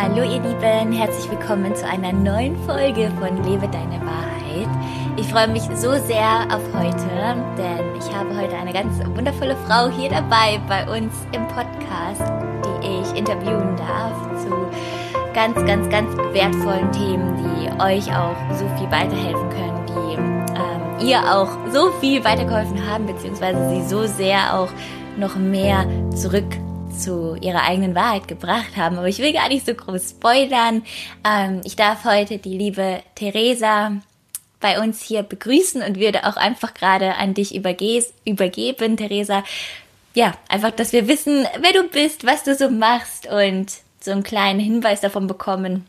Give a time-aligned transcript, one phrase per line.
[0.00, 4.68] Hallo ihr Lieben, herzlich willkommen zu einer neuen Folge von Lebe deine Wahrheit.
[5.16, 9.90] Ich freue mich so sehr auf heute, denn ich habe heute eine ganz wundervolle Frau
[9.90, 12.22] hier dabei bei uns im Podcast,
[12.64, 14.50] die ich interviewen darf zu
[15.34, 21.18] ganz, ganz, ganz wertvollen Themen, die euch auch so viel weiterhelfen können, die ähm, ihr
[21.24, 24.70] auch so viel weitergeholfen haben, beziehungsweise sie so sehr auch
[25.16, 26.46] noch mehr zurück
[26.98, 28.98] zu ihrer eigenen Wahrheit gebracht haben.
[28.98, 30.82] Aber ich will gar nicht so groß spoilern.
[31.24, 33.92] Ähm, ich darf heute die liebe Theresa
[34.60, 39.44] bei uns hier begrüßen und würde auch einfach gerade an dich übergeben, Theresa.
[40.14, 44.24] Ja, einfach, dass wir wissen, wer du bist, was du so machst und so einen
[44.24, 45.86] kleinen Hinweis davon bekommen,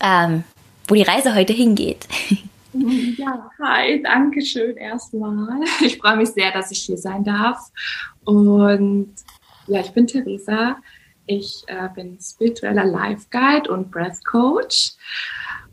[0.00, 0.44] ähm,
[0.86, 2.06] wo die Reise heute hingeht.
[2.74, 5.60] Ja, hi, danke schön erstmal.
[5.82, 7.70] Ich freue mich sehr, dass ich hier sein darf.
[8.24, 9.12] Und
[9.66, 10.76] ja, ich bin Theresa.
[11.26, 14.92] Ich äh, bin spiritueller Life Guide und Breath Coach.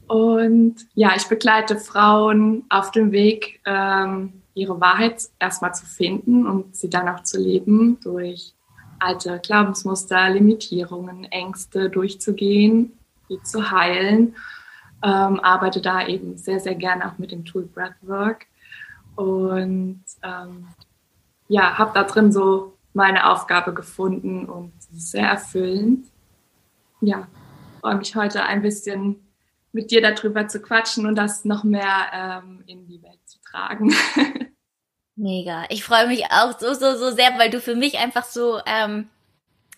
[0.08, 6.76] Und ja, ich begleite Frauen auf dem Weg, ähm, ihre Wahrheit erstmal zu finden und
[6.76, 8.54] sie dann auch zu leben, durch
[9.00, 12.98] alte Glaubensmuster, Limitierungen, Ängste durchzugehen,
[13.30, 14.36] die zu heilen.
[15.02, 18.48] Ähm, arbeite da eben sehr, sehr gerne auch mit dem Tool Breathwork.
[19.16, 20.68] Und ähm,
[21.48, 26.08] ja, habe da drin so meine Aufgabe gefunden und sehr erfüllend.
[27.02, 27.28] Ja,
[27.82, 29.26] freue mich heute ein bisschen
[29.72, 33.94] mit dir darüber zu quatschen und das noch mehr ähm, in die Welt zu tragen.
[35.16, 35.66] Mega.
[35.70, 39.10] Ich freue mich auch so, so, so sehr, weil du für mich einfach so ähm,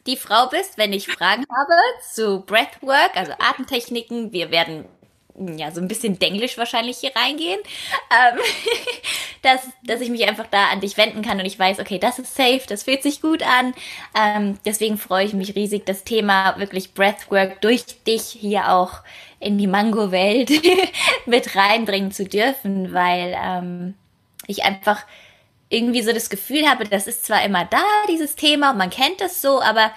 [0.05, 1.73] die Frau bist, wenn ich Fragen habe
[2.11, 4.31] zu Breathwork, also Atemtechniken.
[4.31, 4.85] Wir werden
[5.57, 7.59] ja, so ein bisschen denglisch wahrscheinlich hier reingehen,
[8.11, 8.39] ähm,
[9.41, 12.19] dass, dass ich mich einfach da an dich wenden kann und ich weiß, okay, das
[12.19, 13.73] ist safe, das fühlt sich gut an.
[14.15, 19.01] Ähm, deswegen freue ich mich riesig, das Thema wirklich Breathwork durch dich hier auch
[19.39, 20.51] in die Mango-Welt
[21.25, 23.95] mit reinbringen zu dürfen, weil ähm,
[24.47, 25.05] ich einfach
[25.69, 29.41] irgendwie so das Gefühl habe, das ist zwar immer da, dieses Thema, man kennt es
[29.41, 29.91] so, aber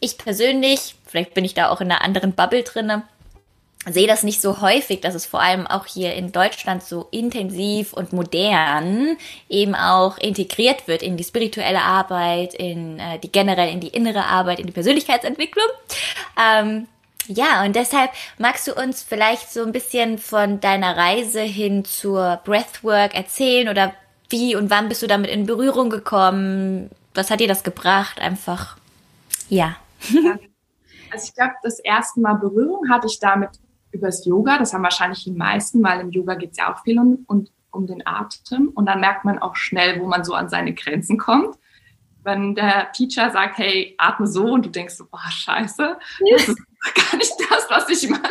[0.00, 3.02] ich persönlich, vielleicht bin ich da auch in einer anderen Bubble drinne,
[3.88, 7.92] sehe das nicht so häufig, dass es vor allem auch hier in Deutschland so intensiv
[7.92, 9.16] und modern
[9.48, 14.24] eben auch integriert wird in die spirituelle Arbeit, in äh, die generell in die innere
[14.24, 15.66] Arbeit, in die Persönlichkeitsentwicklung.
[16.40, 16.88] Ähm,
[17.28, 22.40] ja, und deshalb magst du uns vielleicht so ein bisschen von deiner Reise hin zur
[22.44, 23.92] Breathwork erzählen oder
[24.28, 26.90] wie und wann bist du damit in Berührung gekommen?
[27.14, 28.20] Was hat dir das gebracht?
[28.20, 28.76] Einfach,
[29.48, 29.76] ja.
[31.08, 33.50] Also ich glaube, das erste Mal Berührung hatte ich damit
[33.96, 34.58] übers Yoga.
[34.58, 37.46] Das haben wahrscheinlich die meisten, weil im Yoga geht es ja auch viel um, um,
[37.70, 38.68] um den Atem.
[38.68, 41.56] Und dann merkt man auch schnell, wo man so an seine Grenzen kommt.
[42.22, 45.96] Wenn der Teacher sagt, hey, atme so und du denkst so, oh, scheiße,
[46.32, 46.58] das ist
[46.94, 48.22] gar nicht das, was ich mache.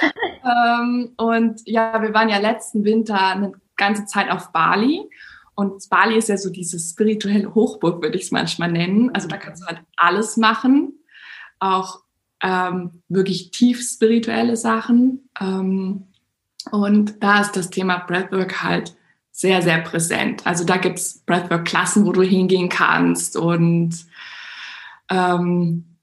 [0.44, 5.08] ähm, und ja, wir waren ja letzten Winter eine ganze Zeit auf Bali.
[5.56, 9.14] Und Bali ist ja so diese spirituelle Hochburg, würde ich es manchmal nennen.
[9.14, 10.98] Also da kannst du halt alles machen.
[11.60, 12.03] Auch
[12.44, 15.28] ähm, wirklich tief spirituelle Sachen.
[15.40, 16.04] Ähm,
[16.70, 18.94] und da ist das Thema Breathwork halt
[19.32, 20.46] sehr, sehr präsent.
[20.46, 23.36] Also da gibt's Breathwork-Klassen, wo du hingehen kannst.
[23.36, 24.06] Und
[25.10, 25.96] ähm,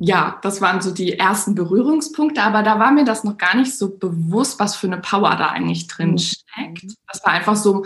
[0.00, 3.76] ja, das waren so die ersten Berührungspunkte, aber da war mir das noch gar nicht
[3.76, 6.18] so bewusst, was für eine Power da eigentlich drin mhm.
[6.18, 6.96] steckt.
[7.12, 7.84] Das war einfach so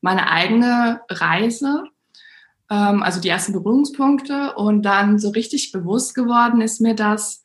[0.00, 1.84] meine eigene Reise
[2.70, 4.54] ähm, also die ersten Berührungspunkte.
[4.54, 7.42] Und dann so richtig bewusst geworden ist mir das,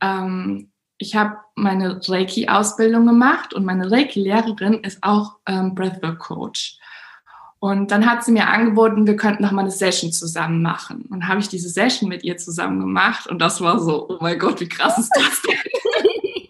[0.00, 6.78] ähm, ich habe meine Reiki-Ausbildung gemacht und meine Reiki-Lehrerin ist auch ähm, Breathwork-Coach.
[7.60, 11.06] Und dann hat sie mir angeboten, wir könnten noch mal eine Session zusammen machen.
[11.10, 14.38] Und habe ich diese Session mit ihr zusammen gemacht und das war so, oh mein
[14.38, 15.58] Gott, wie krass ist das denn?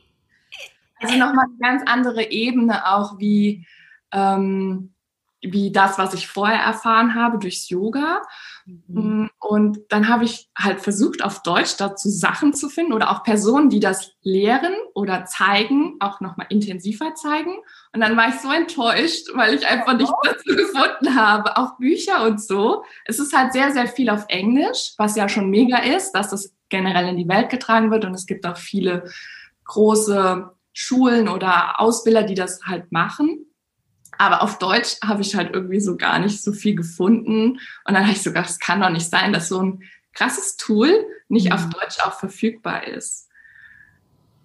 [1.01, 3.67] also nochmal eine ganz andere Ebene auch wie
[4.13, 4.93] ähm,
[5.41, 8.23] wie das, was ich vorher erfahren habe durchs Yoga.
[8.67, 9.23] Mhm.
[9.23, 13.23] Mm, und dann habe ich halt versucht, auf Deutsch dazu Sachen zu finden oder auch
[13.23, 17.57] Personen, die das lehren oder zeigen, auch nochmal intensiver zeigen.
[17.93, 21.57] Und dann war ich so enttäuscht, weil ich einfach nicht dazu gefunden habe.
[21.57, 22.83] Auch Bücher und so.
[23.05, 26.55] Es ist halt sehr, sehr viel auf Englisch, was ja schon mega ist, dass das
[26.69, 28.05] generell in die Welt getragen wird.
[28.05, 29.05] Und es gibt auch viele
[29.65, 33.48] große Schulen oder Ausbilder, die das halt machen.
[34.19, 37.61] Aber auf Deutsch habe ich halt irgendwie so gar nicht so viel gefunden.
[37.85, 39.83] Und dann habe ich sogar, das kann doch nicht sein, dass so ein
[40.13, 40.91] krasses Tool
[41.29, 43.29] nicht auf Deutsch auch verfügbar ist.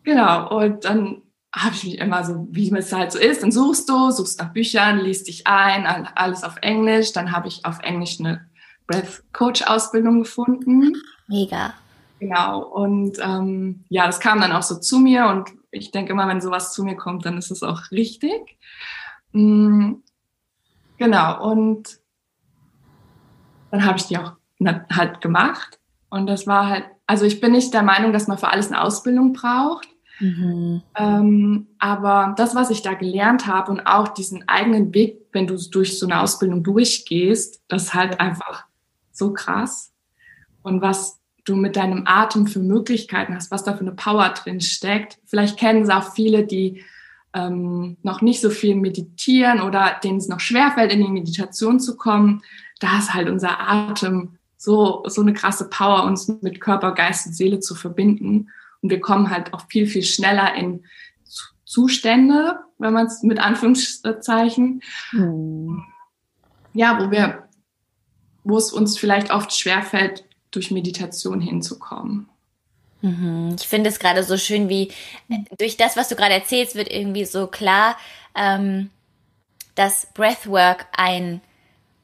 [0.04, 0.56] Genau.
[0.56, 1.24] Und dann
[1.56, 4.54] habe ich mich immer so, wie es halt so ist, dann suchst du, suchst nach
[4.54, 7.14] Büchern, liest dich ein, alles auf Englisch.
[7.14, 8.46] Dann habe ich auf Englisch eine
[8.88, 10.94] Breath Coach Ausbildung gefunden.
[11.28, 11.74] Mega.
[12.20, 12.64] Genau.
[12.64, 16.42] Und ähm, ja, das kam dann auch so zu mir und ich denke immer, wenn
[16.42, 18.58] sowas zu mir kommt, dann ist es auch richtig.
[19.34, 20.04] Mhm.
[20.98, 21.52] Genau.
[21.52, 22.00] Und
[23.72, 24.34] dann habe ich die auch
[24.92, 25.80] halt gemacht.
[26.10, 28.82] Und das war halt, also ich bin nicht der Meinung, dass man für alles eine
[28.82, 29.88] Ausbildung braucht.
[30.20, 30.84] Mhm.
[30.96, 35.58] Ähm, aber das, was ich da gelernt habe und auch diesen eigenen Weg, wenn du
[35.58, 38.66] durch so eine Ausbildung durchgehst, das ist halt einfach
[39.12, 39.92] so krass.
[40.62, 44.62] Und was du mit deinem Atem für Möglichkeiten hast, was da für eine Power drin
[44.62, 45.20] steckt.
[45.26, 46.84] Vielleicht kennen es auch viele, die
[47.34, 51.98] ähm, noch nicht so viel meditieren oder denen es noch schwerfällt, in die Meditation zu
[51.98, 52.44] kommen.
[52.80, 57.34] Da ist halt unser Atem so, so eine krasse Power, uns mit Körper, Geist und
[57.34, 58.50] Seele zu verbinden.
[58.82, 60.86] Und wir kommen halt auch viel, viel schneller in
[61.66, 65.84] Zustände, wenn man es mit Anführungszeichen, mhm.
[66.74, 67.50] ja, wo wir,
[68.44, 72.30] wo es uns vielleicht oft schwerfällt, durch Meditation hinzukommen.
[73.04, 73.58] Mhm.
[73.60, 74.92] Ich finde es gerade so schön, wie
[75.58, 77.98] durch das, was du gerade erzählst, wird irgendwie so klar,
[78.36, 78.90] ähm,
[79.76, 81.42] dass Breathwork ein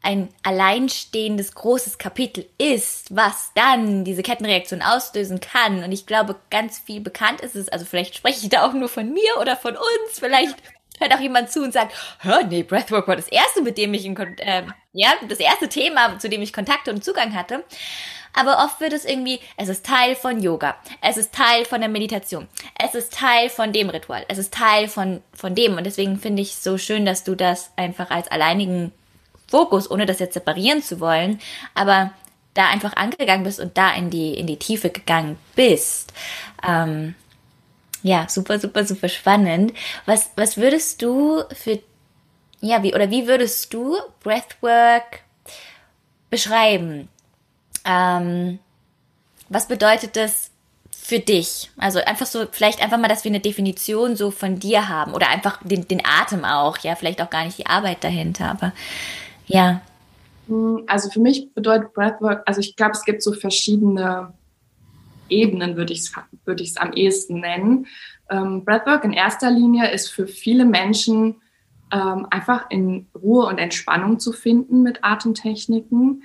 [0.01, 5.83] ein alleinstehendes großes Kapitel ist, was dann diese Kettenreaktion auslösen kann.
[5.83, 8.89] Und ich glaube, ganz viel bekannt ist es, also vielleicht spreche ich da auch nur
[8.89, 10.55] von mir oder von uns, vielleicht
[10.99, 14.05] hört auch jemand zu und sagt, hör, nee, Breathwork war das erste, mit dem ich
[14.05, 14.63] in, äh,
[14.93, 17.63] ja, das erste Thema, zu dem ich Kontakte und Zugang hatte.
[18.33, 21.89] Aber oft wird es irgendwie, es ist Teil von Yoga, es ist Teil von der
[21.89, 22.47] Meditation,
[22.77, 25.77] es ist Teil von dem Ritual, es ist Teil von, von dem.
[25.77, 28.91] Und deswegen finde ich so schön, dass du das einfach als alleinigen
[29.47, 31.39] Fokus, ohne das jetzt separieren zu wollen,
[31.73, 32.11] aber
[32.53, 36.13] da einfach angegangen bist und da in die, in die Tiefe gegangen bist.
[36.67, 37.15] Ähm,
[38.03, 39.73] ja, super, super, super spannend.
[40.05, 41.79] Was, was würdest du für,
[42.61, 45.21] ja, wie, oder wie würdest du Breathwork
[46.29, 47.09] beschreiben?
[47.85, 48.59] Ähm,
[49.49, 50.51] was bedeutet das
[50.91, 51.71] für dich?
[51.77, 55.29] Also einfach so, vielleicht einfach mal, dass wir eine Definition so von dir haben oder
[55.29, 58.73] einfach den, den Atem auch, ja, vielleicht auch gar nicht die Arbeit dahinter, aber
[59.47, 59.81] ja.
[60.47, 64.33] Hm, also für mich bedeutet Breathwork, also ich glaube, es gibt so verschiedene
[65.29, 66.13] Ebenen, würde ich es
[66.57, 67.87] ich's am ehesten nennen.
[68.29, 71.35] Ähm, Breathwork in erster Linie ist für viele Menschen
[71.91, 76.23] ähm, einfach in Ruhe und Entspannung zu finden mit Atemtechniken,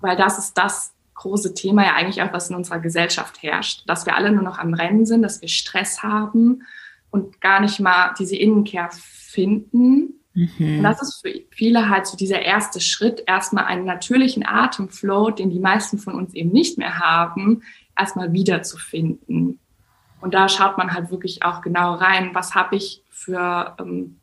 [0.00, 4.06] weil das ist das große Thema ja eigentlich auch, was in unserer Gesellschaft herrscht, dass
[4.06, 6.62] wir alle nur noch am Rennen sind, dass wir Stress haben
[7.10, 10.78] und gar nicht mal diese Innenkehr finden Mhm.
[10.78, 15.50] Und das ist für viele halt so dieser erste Schritt, erstmal einen natürlichen Atemflow, den
[15.50, 17.62] die meisten von uns eben nicht mehr haben,
[17.98, 19.58] erstmal wiederzufinden.
[20.20, 24.19] Und da schaut man halt wirklich auch genau rein, was habe ich für, ähm,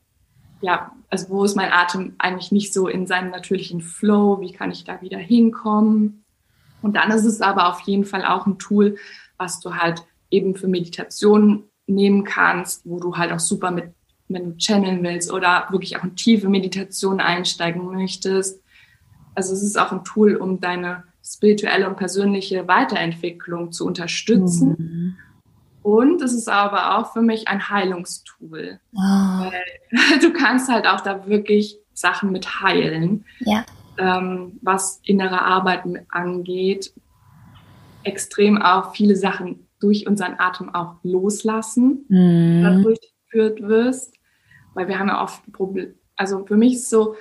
[0.61, 4.71] ja, also wo ist mein Atem eigentlich nicht so in seinem natürlichen Flow, wie kann
[4.71, 6.23] ich da wieder hinkommen?
[6.81, 8.97] Und dann ist es aber auf jeden Fall auch ein Tool,
[9.37, 13.93] was du halt eben für Meditation nehmen kannst, wo du halt auch super mit
[14.29, 18.61] wenn du channeln willst oder wirklich auch in tiefe Meditation einsteigen möchtest.
[19.35, 24.75] Also es ist auch ein Tool, um deine spirituelle und persönliche Weiterentwicklung zu unterstützen.
[24.77, 25.15] Mhm.
[25.87, 28.79] Und es ist aber auch für mich ein Heilungstool.
[28.93, 28.99] Oh.
[28.99, 33.25] Weil du kannst halt auch da wirklich Sachen mit heilen.
[33.39, 33.65] Ja.
[33.97, 36.93] Ähm, was innere Arbeit angeht.
[38.03, 42.63] Extrem auch viele Sachen durch unseren Atem auch loslassen, mhm.
[42.63, 44.17] dadurch geführt wirst
[44.77, 45.95] weil wir haben ja oft Probleme.
[46.15, 47.15] Also für mich ist so,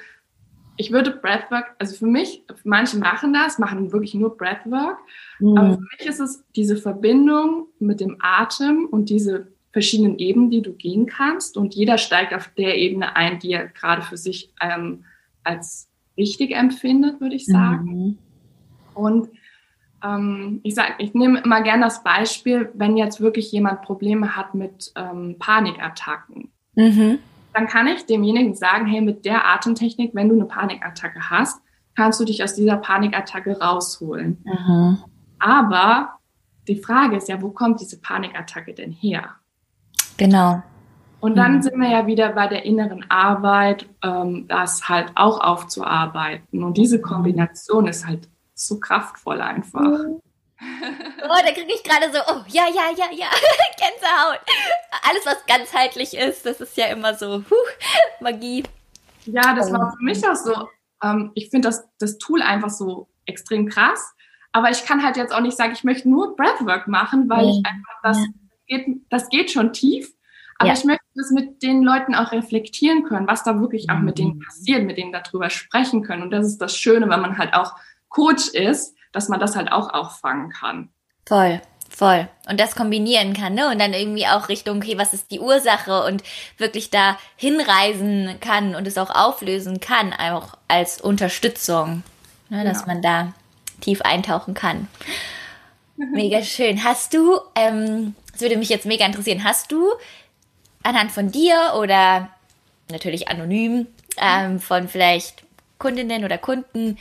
[0.76, 4.98] ich würde Breathwork, also für mich, manche machen das, machen wirklich nur Breathwork,
[5.38, 5.56] mhm.
[5.56, 10.62] aber für mich ist es diese Verbindung mit dem Atem und diese verschiedenen Ebenen, die
[10.62, 14.52] du gehen kannst und jeder steigt auf der Ebene ein, die er gerade für sich
[14.60, 15.04] ähm,
[15.44, 17.84] als richtig empfindet, würde ich sagen.
[17.84, 18.18] Mhm.
[18.94, 19.28] Und
[20.02, 24.54] ähm, ich sage, ich nehme immer gerne das Beispiel, wenn jetzt wirklich jemand Probleme hat
[24.54, 26.50] mit ähm, Panikattacken.
[26.74, 27.18] Mhm
[27.56, 31.58] dann kann ich demjenigen sagen, hey, mit der Atemtechnik, wenn du eine Panikattacke hast,
[31.94, 34.44] kannst du dich aus dieser Panikattacke rausholen.
[34.44, 34.98] Mhm.
[35.38, 36.18] Aber
[36.68, 39.36] die Frage ist ja, wo kommt diese Panikattacke denn her?
[40.18, 40.62] Genau.
[41.20, 41.62] Und dann mhm.
[41.62, 46.62] sind wir ja wieder bei der inneren Arbeit, ähm, das halt auch aufzuarbeiten.
[46.62, 49.98] Und diese Kombination ist halt so kraftvoll einfach.
[51.28, 53.26] Oh, da kriege ich gerade so, oh, ja, ja, ja, ja,
[53.78, 54.40] Gänsehaut.
[55.08, 58.62] Alles, was ganzheitlich ist, das ist ja immer so, huh, Magie.
[59.24, 60.68] Ja, das war für mich auch so.
[61.02, 64.14] Ähm, ich finde das, das Tool einfach so extrem krass.
[64.52, 67.62] Aber ich kann halt jetzt auch nicht sagen, ich möchte nur Breathwork machen, weil ich
[67.66, 68.26] einfach das, ja.
[68.66, 70.14] geht, das geht schon tief.
[70.58, 70.74] Aber ja.
[70.74, 74.36] ich möchte das mit den Leuten auch reflektieren können, was da wirklich auch mit denen
[74.36, 74.40] mhm.
[74.40, 76.22] passiert, mit denen darüber sprechen können.
[76.22, 77.74] Und das ist das Schöne, wenn man halt auch
[78.08, 80.90] Coach ist, dass man das halt auch auffangen kann.
[81.26, 82.28] Voll, Voll.
[82.46, 83.70] Und das kombinieren kann, ne?
[83.70, 86.22] Und dann irgendwie auch Richtung, okay, was ist die Ursache und
[86.58, 92.02] wirklich da hinreisen kann und es auch auflösen kann, auch als Unterstützung,
[92.50, 92.64] ne?
[92.64, 92.86] dass ja.
[92.86, 93.32] man da
[93.80, 94.88] tief eintauchen kann.
[95.96, 96.84] Mega schön.
[96.84, 99.88] Hast du, ähm, das würde mich jetzt mega interessieren, hast du
[100.82, 102.28] anhand von dir oder
[102.90, 103.86] natürlich anonym
[104.18, 105.44] ähm, von vielleicht
[105.78, 106.98] Kundinnen oder Kunden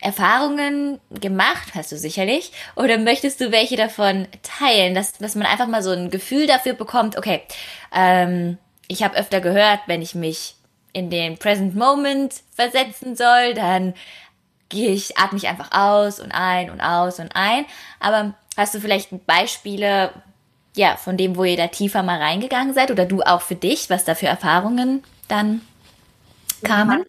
[0.00, 5.66] Erfahrungen gemacht, hast du sicherlich, oder möchtest du welche davon teilen, dass, dass man einfach
[5.66, 7.42] mal so ein Gefühl dafür bekommt, okay,
[7.94, 10.56] ähm, ich habe öfter gehört, wenn ich mich
[10.92, 13.94] in den Present Moment versetzen soll, dann
[14.68, 17.66] gehe ich, atme ich einfach aus und ein und aus und ein.
[18.00, 20.10] Aber hast du vielleicht Beispiele,
[20.76, 23.90] ja, von dem, wo ihr da tiefer mal reingegangen seid oder du auch für dich,
[23.90, 25.60] was da für Erfahrungen dann
[26.62, 27.04] kamen?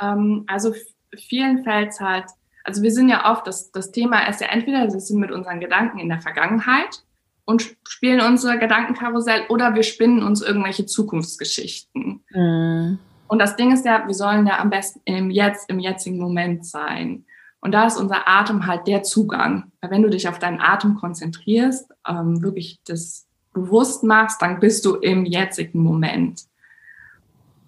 [0.00, 0.74] Ähm, also
[1.20, 2.26] vielen fällt es halt,
[2.64, 5.60] also wir sind ja oft, das, das Thema ist ja entweder wir sind mit unseren
[5.60, 7.02] Gedanken in der Vergangenheit
[7.44, 12.24] und spielen unser Gedankenkarussell oder wir spinnen uns irgendwelche Zukunftsgeschichten.
[12.30, 12.98] Mhm.
[13.28, 16.66] Und das Ding ist ja, wir sollen ja am besten im Jetzt, im jetzigen Moment
[16.66, 17.24] sein.
[17.60, 19.72] Und da ist unser Atem halt der Zugang.
[19.80, 24.84] Weil wenn du dich auf deinen Atem konzentrierst, ähm, wirklich das bewusst machst, dann bist
[24.84, 26.42] du im jetzigen Moment.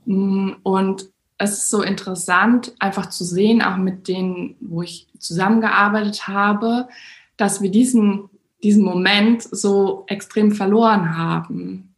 [0.04, 6.26] Mm, und es ist so interessant, einfach zu sehen, auch mit denen, wo ich zusammengearbeitet
[6.26, 6.88] habe,
[7.36, 8.28] dass wir diesen,
[8.62, 11.94] diesen Moment so extrem verloren haben.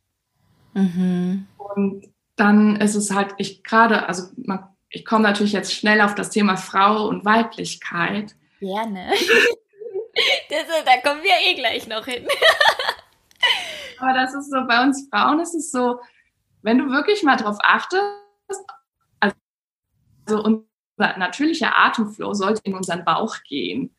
[0.75, 1.47] Mhm.
[1.57, 2.07] Und
[2.37, 6.31] dann ist es halt, ich gerade, also man, ich komme natürlich jetzt schnell auf das
[6.31, 8.35] Thema Frau und Weiblichkeit.
[8.61, 9.11] Gerne.
[10.51, 12.27] das, da kommen wir eh gleich noch hin.
[13.99, 16.01] Aber das ist so, bei uns Frauen ist es so,
[16.63, 18.05] wenn du wirklich mal drauf achtest,
[20.31, 23.95] also unser natürlicher Atemflow sollte in unseren Bauch gehen.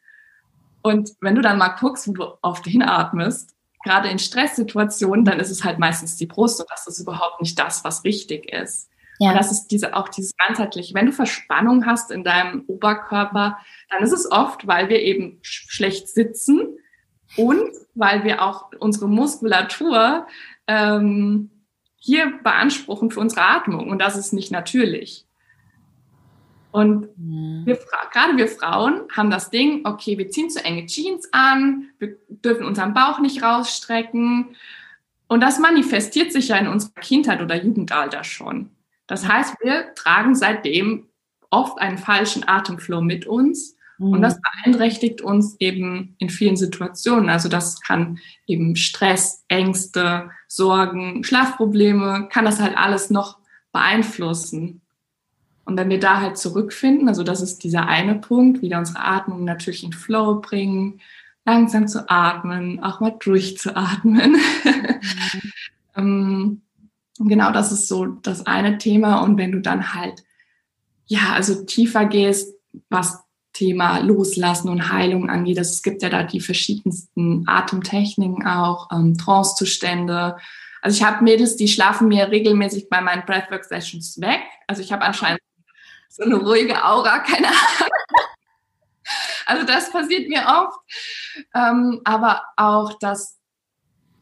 [0.82, 5.52] Und wenn du dann mal guckst, wo du oft hinatmest, gerade in Stresssituationen, dann ist
[5.52, 8.90] es halt meistens die Brust und das ist überhaupt nicht das, was richtig ist.
[9.20, 9.30] Ja.
[9.30, 10.96] Und das ist diese, auch dieses ganzheitliche.
[10.96, 13.60] Wenn du Verspannung hast in deinem Oberkörper,
[13.90, 16.78] dann ist es oft, weil wir eben schlecht sitzen
[17.38, 20.28] und weil wir auch unsere Muskulatur
[20.68, 21.52] ähm,
[21.98, 25.28] hier beanspruchen für unsere Atmung und das ist nicht natürlich.
[26.72, 27.64] Und mhm.
[27.66, 27.80] wir,
[28.12, 32.66] gerade wir Frauen haben das Ding, okay, wir ziehen zu enge Jeans an, wir dürfen
[32.66, 34.56] unseren Bauch nicht rausstrecken.
[35.28, 38.72] Und das manifestiert sich ja in unserer Kindheit oder Jugendalter schon.
[39.08, 41.08] Das heißt, wir tragen seitdem
[41.50, 43.76] oft einen falschen Atemflow mit uns.
[44.00, 44.22] Und mhm.
[44.24, 47.30] das beeinträchtigt uns eben in vielen Situationen.
[47.30, 53.38] Also das kann eben Stress, Ängste, Sorgen, Schlafprobleme, kann das halt alles noch
[53.72, 54.81] beeinflussen.
[55.66, 59.44] Und wenn wir da halt zurückfinden, also das ist dieser eine Punkt, wieder unsere Atmung
[59.44, 61.00] natürlich in Flow bringen,
[61.46, 64.38] langsam zu atmen, auch mal durchzuatmen.
[65.96, 66.62] Mhm.
[67.20, 69.22] genau, das ist so das eine Thema.
[69.22, 70.24] Und wenn du dann halt,
[71.06, 72.54] ja, also tiefer gehst,
[72.90, 79.18] was Thema Loslassen und Heilung angeht, es gibt ja da die verschiedensten Atemtechniken auch, ähm,
[79.18, 80.38] Trancezustände.
[80.82, 84.40] Also ich habe Mädels, die schlafen mir regelmäßig bei meinen Breathwork-Sessions weg.
[84.68, 85.42] Also ich habe anscheinend
[86.12, 87.90] so eine ruhige Aura, keine Ahnung.
[89.46, 90.80] Also das passiert mir oft.
[91.54, 93.40] Ähm, aber auch das,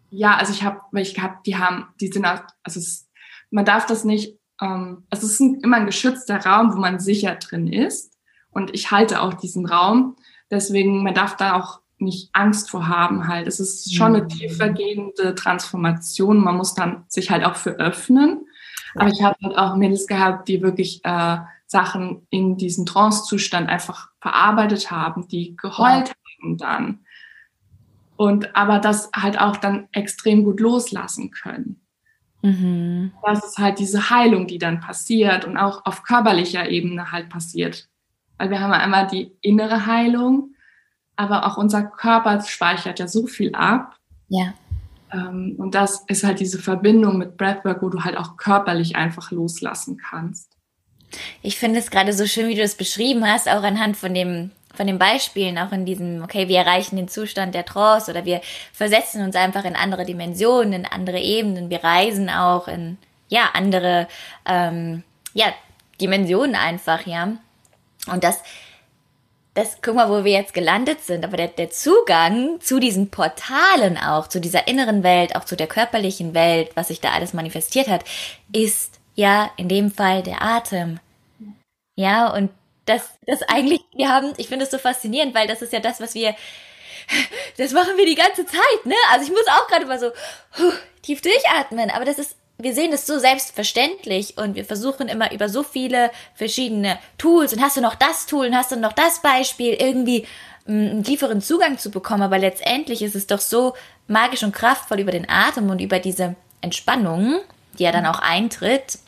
[0.09, 3.07] ja, also ich habe, weil ich habe, die haben, die sind, auch, also es,
[3.51, 6.99] man darf das nicht, ähm, also es ist ein, immer ein geschützter Raum, wo man
[6.99, 8.17] sicher drin ist.
[8.51, 10.15] Und ich halte auch diesen Raum.
[10.49, 13.47] Deswegen, man darf da auch nicht Angst vor haben halt.
[13.47, 14.29] Es ist schon eine mhm.
[14.29, 16.37] tiefergehende Transformation.
[16.43, 18.45] Man muss dann sich halt auch für öffnen.
[18.95, 24.09] Aber ich habe halt auch Mädels gehabt, die wirklich äh, Sachen in diesem Trance-Zustand einfach
[24.19, 26.13] verarbeitet haben, die geheult ja.
[26.41, 26.99] haben dann.
[28.17, 31.79] Und aber das halt auch dann extrem gut loslassen können.
[32.41, 33.11] Mhm.
[33.23, 37.87] Das ist halt diese Heilung, die dann passiert und auch auf körperlicher Ebene halt passiert.
[38.37, 40.55] Weil wir haben ja einmal die innere Heilung,
[41.15, 43.97] aber auch unser Körper speichert ja so viel ab.
[44.29, 44.53] Ja.
[45.11, 49.31] Ähm, und das ist halt diese Verbindung mit Breathwork, wo du halt auch körperlich einfach
[49.31, 50.51] loslassen kannst.
[51.41, 54.51] Ich finde es gerade so schön, wie du es beschrieben hast, auch anhand von dem
[54.75, 58.39] von den Beispielen, auch in diesem, okay, wir erreichen den Zustand der Trance oder wir
[58.71, 62.97] versetzen uns einfach in andere Dimensionen, in andere Ebenen, wir reisen auch in,
[63.27, 64.07] ja, andere,
[64.45, 65.47] ähm, ja,
[65.99, 67.33] Dimensionen einfach, ja.
[68.09, 68.41] Und das,
[69.59, 73.97] das, guck mal, wo wir jetzt gelandet sind, aber der, der Zugang zu diesen Portalen
[73.97, 77.87] auch, zu dieser inneren Welt, auch zu der körperlichen Welt, was sich da alles manifestiert
[77.87, 78.05] hat,
[78.53, 80.99] ist ja, in dem Fall der Atem.
[81.97, 82.51] Ja, und
[82.85, 85.99] das, das eigentlich, wir haben, ich finde es so faszinierend, weil das ist ja das,
[85.99, 86.35] was wir
[87.57, 88.95] das machen wir die ganze Zeit, ne?
[89.11, 90.11] Also ich muss auch gerade mal so
[90.57, 95.31] huh, tief durchatmen, aber das ist wir sehen das so selbstverständlich und wir versuchen immer
[95.31, 98.91] über so viele verschiedene Tools und hast du noch das Tool und hast du noch
[98.91, 100.27] das Beispiel irgendwie
[100.65, 103.75] mm, einen tieferen Zugang zu bekommen, aber letztendlich ist es doch so
[104.07, 107.39] magisch und kraftvoll über den Atem und über diese Entspannung,
[107.77, 108.99] die ja dann auch eintritt,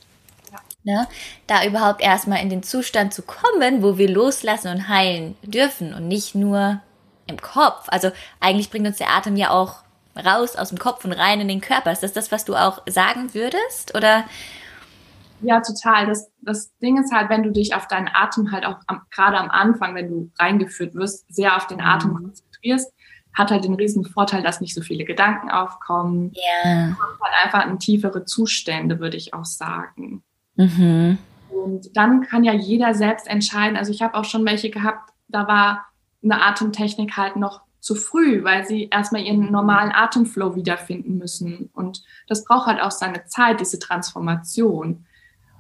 [0.86, 1.08] ne,
[1.48, 6.08] da überhaupt erstmal in den Zustand zu kommen, wo wir loslassen und heilen dürfen und
[6.08, 6.80] nicht nur
[7.28, 7.88] im Kopf.
[7.88, 9.84] Also eigentlich bringt uns der Atem ja auch
[10.16, 11.92] raus aus dem Kopf und rein in den Körper.
[11.92, 13.96] Ist das das, was du auch sagen würdest?
[13.96, 14.26] Oder?
[15.42, 16.08] Ja, total.
[16.08, 19.38] Das, das Ding ist halt, wenn du dich auf deinen Atem halt auch am, gerade
[19.38, 22.24] am Anfang, wenn du reingeführt wirst, sehr auf den Atem mhm.
[22.24, 22.94] konzentrierst,
[23.34, 26.32] hat halt den riesen Vorteil, dass nicht so viele Gedanken aufkommen.
[26.34, 26.90] Ja.
[26.90, 30.24] Du kommst halt einfach in tiefere Zustände, würde ich auch sagen.
[30.56, 31.18] Mhm.
[31.50, 33.78] Und dann kann ja jeder selbst entscheiden.
[33.78, 35.86] Also ich habe auch schon welche gehabt, da war
[36.24, 41.70] eine Atemtechnik halt noch zu früh, weil sie erstmal ihren normalen Atemflow wiederfinden müssen.
[41.74, 45.06] Und das braucht halt auch seine Zeit, diese Transformation.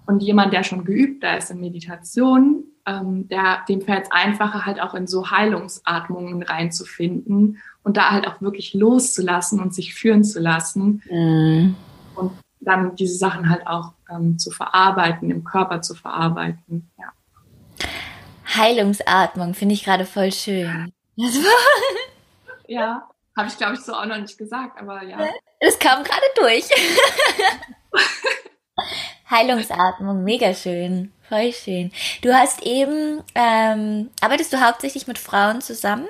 [0.05, 4.79] Und jemand, der schon geübter ist in Meditation, ähm, der, dem fällt es einfacher, halt
[4.79, 10.39] auch in so Heilungsatmungen reinzufinden und da halt auch wirklich loszulassen und sich führen zu
[10.39, 11.01] lassen.
[11.09, 11.75] Mhm.
[12.15, 16.91] Und dann diese Sachen halt auch ähm, zu verarbeiten, im Körper zu verarbeiten.
[16.99, 17.11] Ja.
[18.55, 20.91] Heilungsatmung finde ich gerade voll schön.
[22.71, 25.17] Ja, habe ich glaube ich so auch noch nicht gesagt, aber ja.
[25.59, 26.63] Es kam gerade durch.
[29.29, 31.91] Heilungsatmung, mega schön, voll schön.
[32.21, 36.07] Du hast eben, ähm, arbeitest du hauptsächlich mit Frauen zusammen?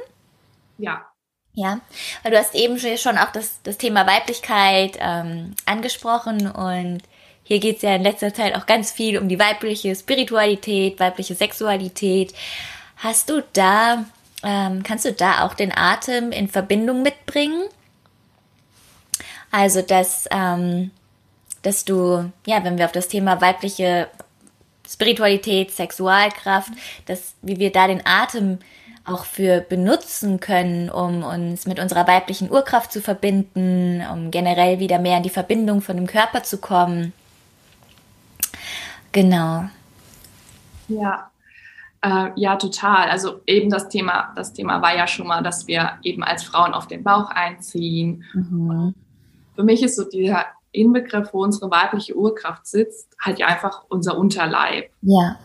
[0.78, 1.08] Ja.
[1.54, 1.82] Ja,
[2.22, 7.02] weil du hast eben schon auch das, das Thema Weiblichkeit ähm, angesprochen und
[7.44, 11.34] hier geht es ja in letzter Zeit auch ganz viel um die weibliche Spiritualität, weibliche
[11.34, 12.34] Sexualität.
[12.98, 14.06] Hast du da
[14.44, 17.64] ähm, kannst du da auch den Atem in Verbindung mitbringen?
[19.52, 20.92] Also, dass, ähm,
[21.62, 24.08] dass du, ja, wenn wir auf das Thema weibliche
[24.88, 26.72] Spiritualität, Sexualkraft,
[27.06, 28.60] dass, wie wir da den Atem
[29.04, 35.00] auch für benutzen können, um uns mit unserer weiblichen Urkraft zu verbinden, um generell wieder
[35.00, 37.14] mehr in die Verbindung von dem Körper zu kommen.
[39.12, 39.66] Genau.
[40.88, 41.31] Ja,
[42.02, 43.10] äh, ja, total.
[43.10, 46.74] Also eben das Thema, das Thema war ja schon mal, dass wir eben als Frauen
[46.74, 48.24] auf den Bauch einziehen.
[48.34, 48.96] Mhm.
[49.56, 54.18] Für mich ist so dieser Inbegriff, wo unsere weibliche Urkraft sitzt, halt ja einfach unser
[54.18, 54.90] Unterleib.
[55.02, 55.38] Ja.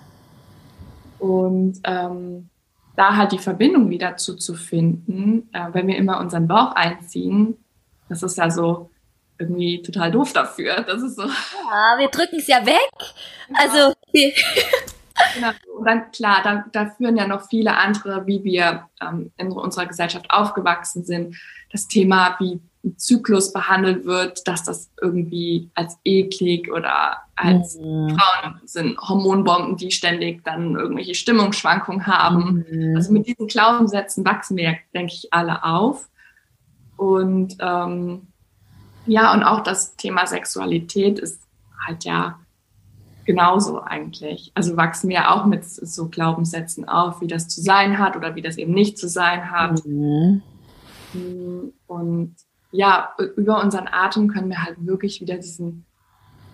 [1.19, 2.49] Und ähm,
[2.97, 7.57] da halt die Verbindung wieder zuzufinden, äh, wenn wir immer unseren Bauch einziehen,
[8.09, 8.91] das ist ja so
[9.39, 10.83] irgendwie total doof dafür.
[10.83, 11.25] Das ist so.
[11.25, 12.91] Ja, wir drücken es ja weg.
[13.53, 13.93] Also.
[15.35, 15.51] Genau.
[15.77, 19.87] Und dann, klar, da, da führen ja noch viele andere, wie wir ähm, in unserer
[19.87, 21.37] Gesellschaft aufgewachsen sind.
[21.71, 28.17] Das Thema, wie ein Zyklus behandelt wird, dass das irgendwie als eklig oder als mhm.
[28.17, 32.65] Frauen sind Hormonbomben, die ständig dann irgendwelche Stimmungsschwankungen haben.
[32.71, 32.97] Mhm.
[32.97, 36.09] Also mit diesen Glaubenssätzen wachsen wir, denke ich, alle auf.
[36.97, 38.29] Und ähm,
[39.07, 41.43] ja, und auch das Thema Sexualität ist
[41.87, 42.39] halt ja
[43.27, 44.53] genauso eigentlich.
[44.55, 48.43] Also wachsen wir auch mit so Glaubenssätzen auf, wie das zu sein hat oder wie
[48.43, 49.85] das eben nicht zu sein hat.
[49.85, 50.43] Mhm.
[51.87, 52.37] Und
[52.71, 55.85] ja, über unseren Atem können wir halt wirklich wieder diesen,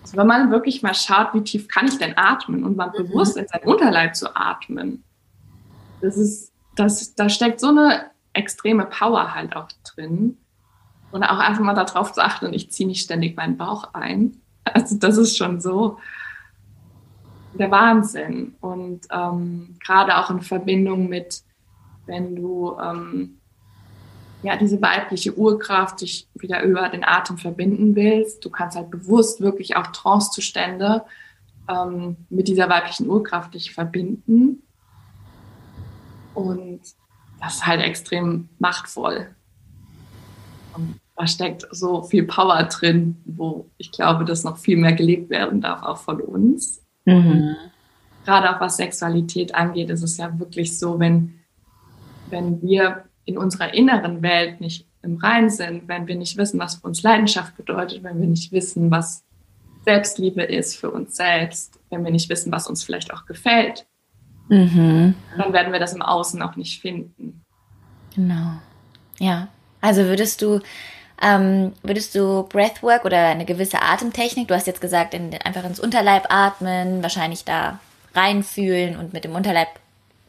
[0.01, 3.03] also wenn man wirklich mal schaut, wie tief kann ich denn atmen und man mhm.
[3.07, 5.03] bewusst in seinen Unterleib zu atmen,
[6.01, 10.37] das ist, das, da steckt so eine extreme Power halt auch drin.
[11.11, 14.41] Und auch einfach mal darauf zu achten, ich ziehe nicht ständig meinen Bauch ein.
[14.65, 15.99] Also das ist schon so,
[17.59, 18.55] der Wahnsinn.
[18.61, 21.43] Und ähm, gerade auch in Verbindung mit,
[22.05, 23.39] wenn du ähm,
[24.41, 29.41] ja diese weibliche Urkraft dich wieder über den Atem verbinden willst, du kannst halt bewusst
[29.41, 31.03] wirklich auch Trancezustände
[31.69, 34.63] ähm, mit dieser weiblichen Urkraft dich verbinden.
[36.33, 36.81] Und
[37.39, 39.27] das ist halt extrem machtvoll.
[40.75, 45.29] Und da steckt so viel Power drin, wo ich glaube, dass noch viel mehr gelebt
[45.29, 46.82] werden darf, auch von uns.
[47.05, 47.55] Mhm.
[48.25, 51.39] Gerade auch was Sexualität angeht, ist es ja wirklich so, wenn,
[52.29, 56.75] wenn wir in unserer inneren Welt nicht im Rein sind, wenn wir nicht wissen, was
[56.75, 59.23] für uns Leidenschaft bedeutet, wenn wir nicht wissen, was
[59.83, 63.85] Selbstliebe ist für uns selbst, wenn wir nicht wissen, was uns vielleicht auch gefällt,
[64.47, 65.13] mhm.
[65.37, 67.43] dann werden wir das im Außen auch nicht finden.
[68.15, 68.53] Genau.
[69.19, 69.49] Ja.
[69.81, 70.61] Also würdest du
[71.21, 75.79] ähm, würdest du Breathwork oder eine gewisse Atemtechnik, du hast jetzt gesagt, in, einfach ins
[75.79, 77.79] Unterleib atmen, wahrscheinlich da
[78.13, 79.69] reinfühlen und mit dem Unterleib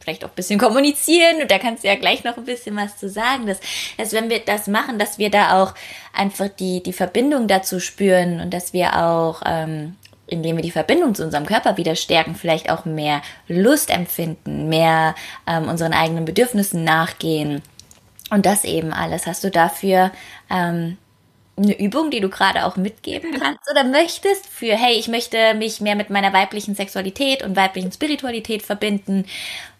[0.05, 2.97] vielleicht auch ein bisschen kommunizieren und da kannst du ja gleich noch ein bisschen was
[2.97, 3.59] zu sagen, dass,
[3.97, 5.73] dass wenn wir das machen, dass wir da auch
[6.13, 9.95] einfach die, die Verbindung dazu spüren und dass wir auch, ähm,
[10.27, 15.15] indem wir die Verbindung zu unserem Körper wieder stärken, vielleicht auch mehr Lust empfinden, mehr
[15.47, 17.61] ähm, unseren eigenen Bedürfnissen nachgehen.
[18.31, 19.27] Und das eben alles.
[19.27, 20.11] Hast du dafür
[20.49, 20.97] ähm,
[21.57, 25.79] eine Übung, die du gerade auch mitgeben kannst oder möchtest für, hey, ich möchte mich
[25.79, 29.25] mehr mit meiner weiblichen Sexualität und weiblichen Spiritualität verbinden.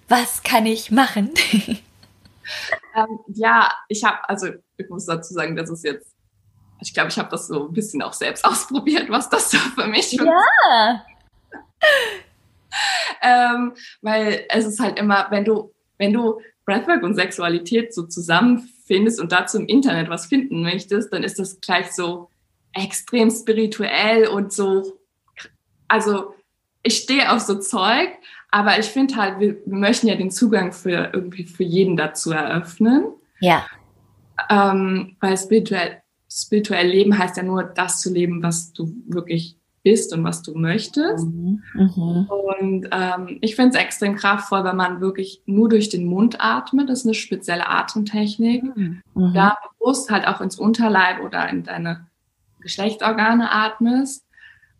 [0.08, 1.32] Was kann ich machen?
[2.96, 6.08] ähm, ja, ich habe, also ich muss dazu sagen, das ist jetzt,
[6.82, 9.88] ich glaube, ich habe das so ein bisschen auch selbst ausprobiert, was das so für
[9.88, 11.06] mich Ja.
[13.22, 19.20] ähm, weil es ist halt immer, wenn du, wenn du Breathwork und Sexualität so zusammenfindest
[19.20, 22.30] und dazu im Internet was finden möchtest, dann ist das gleich so
[22.74, 25.00] extrem spirituell und so,
[25.88, 26.34] also
[26.84, 28.10] ich stehe auf so Zeug,
[28.52, 32.32] aber ich finde halt, wir, wir, möchten ja den Zugang für irgendwie für jeden dazu
[32.32, 33.08] eröffnen.
[33.40, 33.66] Ja.
[34.50, 40.14] Ähm, weil spirituell, spirituell leben heißt ja nur das zu leben, was du wirklich bist
[40.14, 41.28] und was du möchtest.
[41.28, 41.64] Mhm.
[41.76, 42.28] Mhm.
[42.28, 46.90] Und ähm, ich finde es extrem kraftvoll, wenn man wirklich nur durch den Mund atmet.
[46.90, 48.64] Das ist eine spezielle Atemtechnik.
[48.76, 49.02] Mhm.
[49.14, 52.08] Da bewusst halt auch ins Unterleib oder in deine
[52.62, 54.26] Geschlechtsorgane atmest,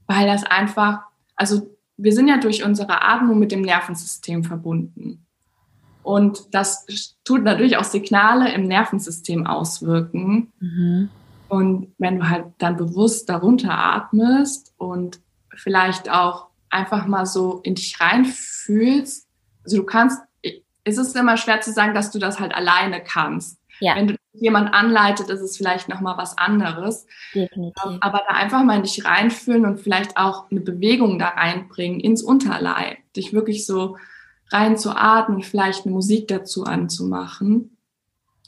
[0.08, 1.02] weil das einfach,
[1.36, 5.24] also wir sind ja durch unsere Atmung mit dem Nervensystem verbunden.
[6.02, 6.86] Und das
[7.24, 10.52] tut natürlich auch Signale im Nervensystem auswirken.
[11.48, 15.20] Und wenn du halt dann bewusst darunter atmest und
[15.56, 19.28] vielleicht auch einfach mal so in dich reinfühlst,
[19.64, 20.22] also du kannst,
[20.84, 23.60] es ist immer schwer zu sagen, dass du das halt alleine kannst.
[23.80, 23.96] Ja.
[23.96, 27.06] Wenn du jemand anleitet, ist es vielleicht nochmal was anderes.
[27.34, 27.98] Definitiv.
[28.02, 32.24] Aber da einfach mal in dich reinfühlen und vielleicht auch eine Bewegung da reinbringen ins
[32.24, 32.98] Unterleib.
[33.16, 33.98] Dich wirklich so
[34.52, 37.78] rein zu atmen, vielleicht eine Musik dazu anzumachen.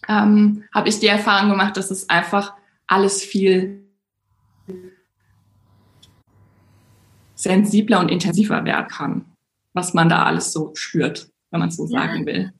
[0.08, 2.54] Ähm, Habe ich die Erfahrung gemacht, dass es einfach
[2.88, 3.86] alles viel
[7.36, 9.26] sensibler und intensiver werden kann,
[9.74, 12.02] was man da alles so spürt, wenn man es so ja.
[12.02, 12.52] sagen will.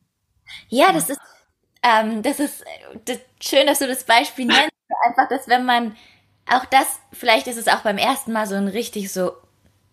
[0.70, 1.20] Ja, das ist,
[1.82, 2.64] ähm, das ist
[3.06, 4.72] das, schön, dass du das Beispiel nennst.
[5.06, 5.96] Einfach, dass wenn man
[6.50, 9.34] auch das, vielleicht ist es auch beim ersten Mal so ein richtig so,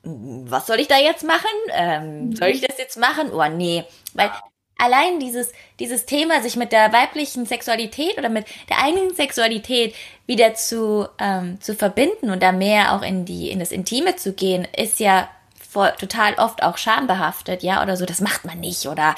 [0.02, 1.50] was soll ich da jetzt machen?
[1.72, 3.32] Ähm, soll ich das jetzt machen?
[3.32, 3.84] Oh nee.
[4.12, 4.30] Weil
[4.78, 9.94] allein dieses, dieses Thema, sich mit der weiblichen Sexualität oder mit der eigenen Sexualität
[10.26, 14.32] wieder zu, ähm, zu verbinden und da mehr auch in die, in das Intime zu
[14.32, 15.28] gehen, ist ja
[15.74, 19.14] voll, total oft auch schambehaftet, ja, oder so, das macht man nicht, oder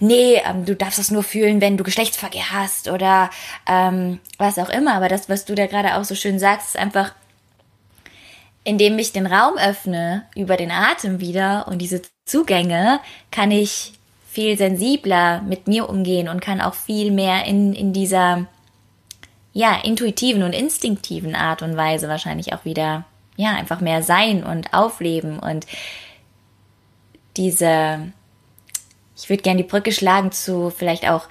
[0.00, 3.30] nee, ähm, du darfst das nur fühlen, wenn du Geschlechtsverkehr hast, oder
[3.66, 4.94] ähm, was auch immer.
[4.94, 7.14] Aber das, was du da gerade auch so schön sagst, ist einfach,
[8.64, 13.92] indem ich den Raum öffne über den Atem wieder und diese Zugänge, kann ich
[14.32, 18.46] viel sensibler mit mir umgehen und kann auch viel mehr in, in dieser,
[19.52, 23.04] ja, intuitiven und instinktiven Art und Weise wahrscheinlich auch wieder,
[23.36, 25.66] ja, einfach mehr sein und aufleben und
[27.36, 28.10] diese,
[29.14, 31.28] ich würde gerne die Brücke schlagen zu vielleicht auch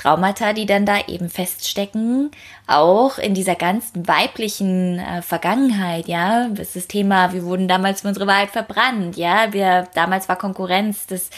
[0.00, 2.30] Traumata, die dann da eben feststecken,
[2.66, 8.00] auch in dieser ganzen weiblichen äh, Vergangenheit, ja, das ist das Thema, wir wurden damals
[8.00, 11.28] für unsere Wahrheit verbrannt, ja, wir, damals war Konkurrenz, das,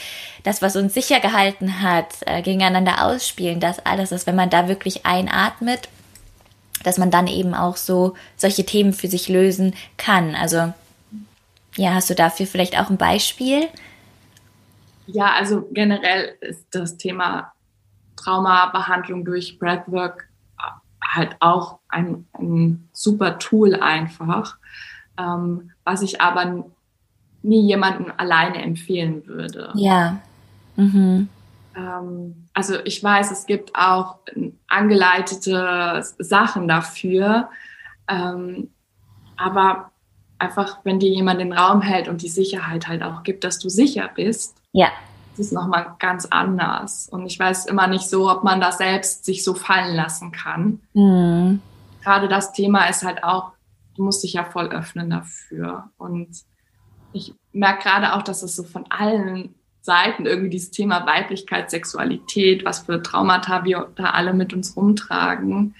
[0.45, 4.69] das, was uns sicher gehalten hat, äh, gegeneinander ausspielen, das alles, dass wenn man da
[4.69, 5.89] wirklich einatmet,
[6.85, 10.73] dass man dann eben auch so solche Themen für sich lösen kann, also,
[11.77, 13.69] ja, hast du dafür vielleicht auch ein Beispiel?
[15.07, 17.52] Ja, also generell ist das Thema
[18.23, 20.29] Traumabehandlung durch Breathwork
[21.15, 24.57] halt auch ein, ein super Tool einfach,
[25.19, 26.65] ähm, was ich aber
[27.43, 29.73] nie jemandem alleine empfehlen würde.
[29.75, 30.19] Ja.
[30.77, 31.29] Mhm.
[31.77, 34.19] Ähm, also ich weiß, es gibt auch
[34.69, 37.49] angeleitete Sachen dafür,
[38.09, 38.71] ähm,
[39.37, 39.91] aber
[40.39, 43.69] einfach, wenn dir jemand den Raum hält und die Sicherheit halt auch gibt, dass du
[43.69, 44.89] sicher bist, ja
[45.33, 47.09] das ist nochmal ganz anders.
[47.11, 50.81] Und ich weiß immer nicht so, ob man das selbst sich so fallen lassen kann.
[50.93, 51.61] Mhm.
[52.03, 53.53] Gerade das Thema ist halt auch,
[53.97, 55.91] du musst dich ja voll öffnen dafür.
[55.97, 56.29] Und
[57.13, 62.65] ich merke gerade auch, dass es so von allen Seiten irgendwie dieses Thema Weiblichkeit, Sexualität,
[62.65, 65.75] was für Traumata wir da alle mit uns rumtragen.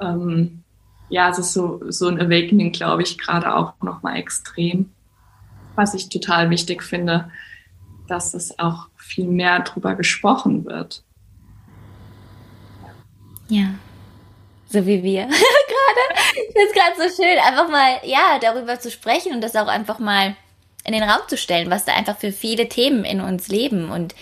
[0.00, 0.62] Ähm,
[1.08, 4.90] ja, es ist so, so ein Awakening, glaube ich, gerade auch nochmal extrem.
[5.74, 7.30] Was ich total wichtig finde,
[8.06, 11.02] dass es auch viel mehr darüber gesprochen wird.
[13.48, 13.74] Ja.
[14.68, 16.22] So wie wir gerade.
[16.34, 19.68] Ich finde es gerade so schön, einfach mal, ja, darüber zu sprechen und das auch
[19.68, 20.36] einfach mal
[20.84, 24.14] in den Raum zu stellen, was da einfach für viele Themen in uns leben und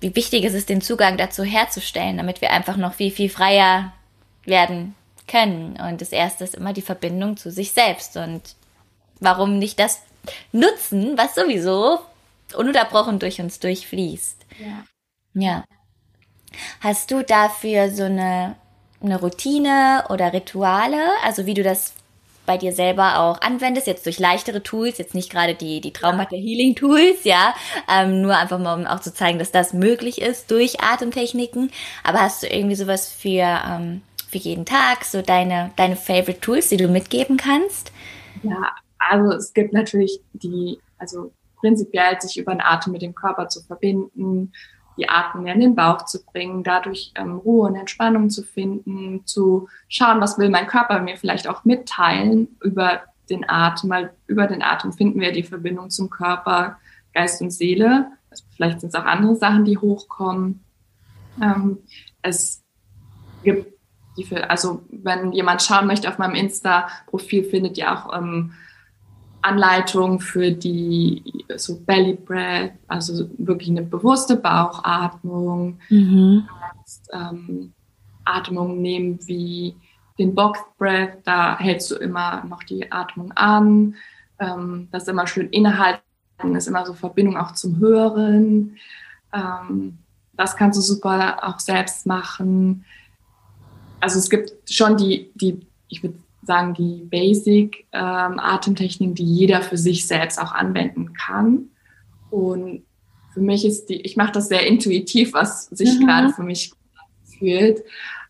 [0.00, 3.92] wie wichtig ist es, den Zugang dazu herzustellen, damit wir einfach noch viel, viel freier
[4.44, 4.94] werden
[5.28, 5.78] können.
[5.78, 8.16] Und das erste ist immer die Verbindung zu sich selbst.
[8.16, 8.56] Und
[9.20, 10.00] warum nicht das
[10.52, 12.00] nutzen, was sowieso
[12.54, 14.46] ununterbrochen durch uns durchfließt?
[14.58, 14.84] Ja.
[15.34, 15.64] Ja.
[16.80, 18.56] Hast du dafür so eine,
[19.02, 21.94] eine Routine oder Rituale, also wie du das
[22.46, 26.34] bei dir selber auch anwendest, jetzt durch leichtere Tools, jetzt nicht gerade die, die Traumata
[26.34, 27.54] Healing Tools, ja,
[27.88, 31.70] ähm, nur einfach mal, um auch zu zeigen, dass das möglich ist durch Atemtechniken.
[32.02, 36.70] Aber hast du irgendwie sowas für, ähm, für jeden Tag, so deine, deine Favorite Tools,
[36.70, 37.92] die du mitgeben kannst?
[38.42, 43.48] Ja, also es gibt natürlich die, also prinzipiell sich über den Atem mit dem Körper
[43.48, 44.52] zu verbinden,
[44.96, 49.68] die Atmung in den Bauch zu bringen, dadurch ähm, Ruhe und Entspannung zu finden, zu
[49.88, 54.62] schauen, was will mein Körper mir vielleicht auch mitteilen über den Atem, weil über den
[54.62, 56.78] Atem finden wir die Verbindung zum Körper,
[57.14, 58.08] Geist und Seele.
[58.28, 60.64] Also vielleicht sind es auch andere Sachen, die hochkommen.
[61.40, 61.78] Ähm,
[62.22, 62.62] es
[63.42, 63.72] gibt
[64.16, 68.52] die, also wenn jemand schauen möchte auf meinem Insta-Profil, findet ihr auch ähm,
[69.42, 76.48] Anleitung für die so Belly Breath, also wirklich eine bewusste Bauchatmung, mhm.
[77.12, 77.72] ähm,
[78.24, 79.74] Atmung nehmen wie
[80.18, 83.94] den Box Breath, da hältst du immer noch die Atmung an,
[84.38, 86.02] ähm, das ist immer schön innehalten,
[86.54, 88.76] ist immer so Verbindung auch zum Hören.
[89.32, 89.98] Ähm,
[90.34, 92.84] das kannst du super auch selbst machen.
[94.00, 99.62] Also es gibt schon die, die ich würde sagen, die Basic ähm, Atemtechniken, die jeder
[99.62, 101.68] für sich selbst auch anwenden kann.
[102.30, 102.82] Und
[103.32, 106.06] für mich ist die, ich mache das sehr intuitiv, was sich mhm.
[106.06, 106.72] gerade für mich
[107.38, 107.82] fühlt.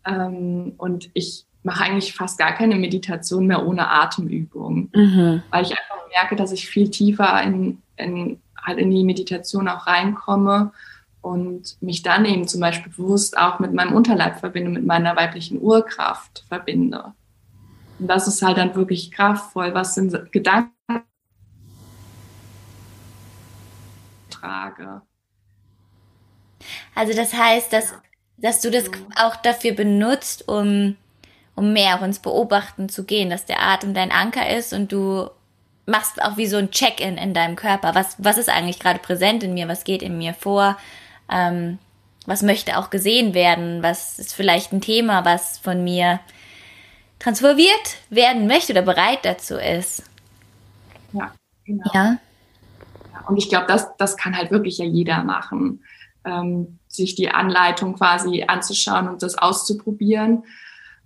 [0.05, 5.43] Ähm, und ich mache eigentlich fast gar keine Meditation mehr ohne Atemübung, mhm.
[5.51, 9.87] weil ich einfach merke, dass ich viel tiefer in, in, halt in die Meditation auch
[9.87, 10.71] reinkomme
[11.21, 15.61] und mich dann eben zum Beispiel bewusst auch mit meinem Unterleib verbinde, mit meiner weiblichen
[15.61, 17.13] Urkraft verbinde.
[18.01, 19.75] Und das ist halt dann wirklich kraftvoll.
[19.75, 20.71] Was sind Gedanken?
[24.31, 25.03] Trage.
[26.95, 27.93] Also das heißt, dass,
[28.37, 30.97] dass du das auch dafür benutzt, um,
[31.55, 35.29] um mehr ins Beobachten zu gehen, dass der Atem dein Anker ist und du
[35.85, 37.93] machst auch wie so ein Check-in in deinem Körper.
[37.93, 39.67] Was, was ist eigentlich gerade präsent in mir?
[39.67, 40.75] Was geht in mir vor?
[41.31, 41.77] Ähm,
[42.25, 43.83] was möchte auch gesehen werden?
[43.83, 46.19] Was ist vielleicht ein Thema, was von mir
[47.21, 50.03] transformiert werden möchte oder bereit dazu ist.
[51.13, 51.31] Ja,
[51.65, 51.91] genau.
[51.93, 52.17] Ja.
[53.27, 55.83] Und ich glaube, das, das kann halt wirklich ja jeder machen,
[56.25, 60.43] ähm, sich die Anleitung quasi anzuschauen und das auszuprobieren.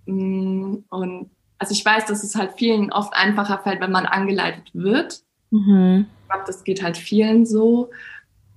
[0.06, 4.70] Mm, und also ich weiß, dass es halt vielen oft einfacher fällt, wenn man angeleitet
[4.72, 5.20] wird.
[5.50, 6.06] Mhm.
[6.22, 7.90] Ich glaube, das geht halt vielen so.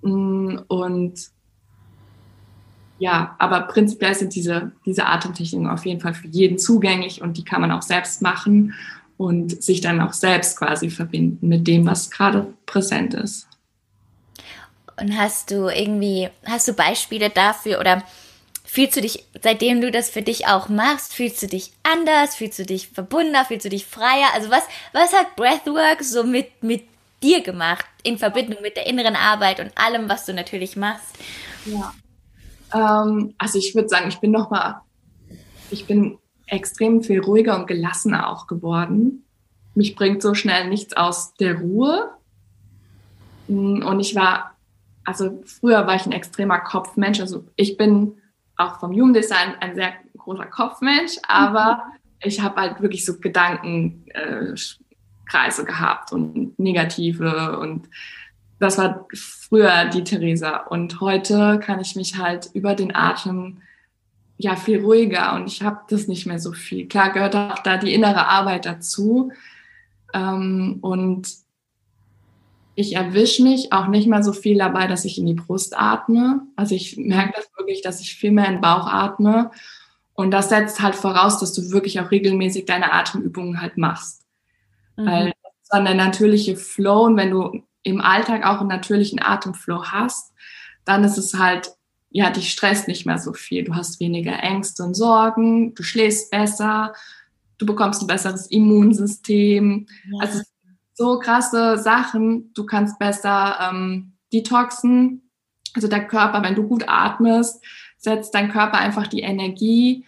[0.02, 1.20] Mm, und
[3.00, 7.46] ja, aber prinzipiell sind diese, diese Atemtechniken auf jeden Fall für jeden zugänglich und die
[7.46, 8.74] kann man auch selbst machen
[9.18, 13.48] und sich dann auch selbst quasi verbinden mit dem, was gerade präsent ist.
[15.00, 18.04] Und hast du irgendwie, hast du Beispiele dafür oder
[18.66, 22.60] fühlst du dich, seitdem du das für dich auch machst, fühlst du dich anders, fühlst
[22.60, 24.28] du dich verbundener, fühlst du dich freier?
[24.34, 26.84] Also was, was hat Breathwork so mit, mit
[27.24, 31.16] dir gemacht in Verbindung mit der inneren Arbeit und allem, was du natürlich machst?
[31.66, 31.94] Ja.
[32.74, 34.82] Ähm, also ich würde sagen, ich bin noch mal,
[35.72, 39.26] ich bin extrem viel ruhiger und gelassener auch geworden.
[39.76, 42.10] Mich bringt so schnell nichts aus der Ruhe.
[43.48, 44.56] Mm, und ich war,
[45.06, 47.20] also früher war ich ein extremer Kopfmensch.
[47.20, 48.18] Also ich bin
[48.58, 51.82] auch vom Jugenddesign ein sehr großer Kopfmensch, aber mhm.
[52.24, 54.82] ich habe halt wirklich so Gedankenkreise
[55.62, 57.88] äh, gehabt und negative und
[58.60, 60.58] das war früher die Theresa.
[60.58, 63.62] Und heute kann ich mich halt über den Atem
[64.38, 66.88] ja viel ruhiger und ich habe das nicht mehr so viel.
[66.88, 69.32] Klar gehört auch da die innere Arbeit dazu.
[70.14, 71.28] Ähm, und
[72.76, 76.42] ich erwische mich auch nicht mehr so viel dabei, dass ich in die Brust atme.
[76.56, 79.52] Also ich merke das wirklich, dass ich viel mehr in den Bauch atme.
[80.14, 84.26] Und das setzt halt voraus, dass du wirklich auch regelmäßig deine Atemübungen halt machst.
[84.96, 85.06] Mhm.
[85.06, 87.04] Weil das ist dann der natürliche Flow.
[87.04, 90.34] Und wenn du im Alltag auch einen natürlichen Atemflow hast,
[90.86, 91.72] dann ist es halt,
[92.10, 93.64] ja, dich stresst nicht mehr so viel.
[93.64, 96.94] Du hast weniger Ängste und Sorgen, du schläfst besser,
[97.58, 99.88] du bekommst ein besseres Immunsystem.
[100.12, 100.20] Ja.
[100.22, 100.42] Also
[101.00, 102.52] so krasse Sachen.
[102.54, 105.32] Du kannst besser ähm, detoxen.
[105.74, 107.64] Also der Körper, wenn du gut atmest,
[107.98, 110.06] setzt dein Körper einfach die Energie